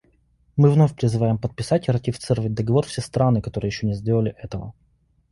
[0.55, 4.73] Мы вновь призываем подписать и ратифицировать Договор все страны, которые еще не сделали этого.